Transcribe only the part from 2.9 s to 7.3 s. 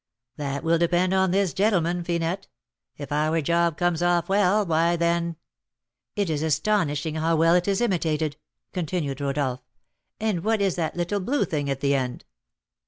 If our job comes off well, why then" "It is astonishing